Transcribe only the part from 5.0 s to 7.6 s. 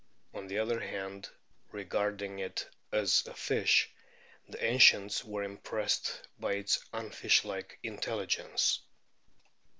were impressed by its unfish